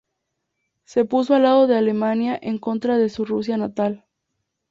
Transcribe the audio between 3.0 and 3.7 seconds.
su Rusia